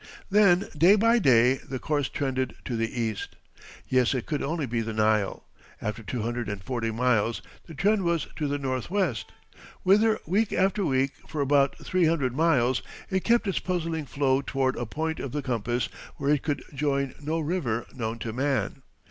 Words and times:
Then 0.31 0.67
day 0.75 0.95
by 0.95 1.19
day 1.19 1.57
the 1.57 1.77
course 1.77 2.09
trended 2.09 2.55
to 2.65 2.75
the 2.75 2.91
east. 2.99 3.35
Yes, 3.87 4.15
it 4.15 4.25
could 4.25 4.41
only 4.41 4.65
be 4.65 4.81
the 4.81 4.93
Nile. 4.93 5.45
After 5.79 6.01
two 6.01 6.23
hundred 6.23 6.49
and 6.49 6.63
forty 6.63 6.89
miles 6.89 7.43
the 7.67 7.75
trend 7.75 8.01
was 8.01 8.25
to 8.37 8.47
the 8.47 8.57
northwest, 8.57 9.31
whither, 9.83 10.19
week 10.25 10.53
after 10.53 10.83
week, 10.83 11.11
for 11.27 11.39
about 11.39 11.77
three 11.85 12.05
hundred 12.05 12.35
miles 12.35 12.81
it 13.11 13.23
kept 13.23 13.45
its 13.45 13.59
puzzling 13.59 14.07
flow 14.07 14.41
toward 14.41 14.75
a 14.75 14.87
point 14.87 15.19
of 15.19 15.33
the 15.33 15.43
compass 15.43 15.87
where 16.17 16.31
it 16.33 16.41
could 16.41 16.63
join 16.73 17.13
no 17.21 17.39
river 17.39 17.85
known 17.93 18.17
to 18.17 18.33
man. 18.33 18.81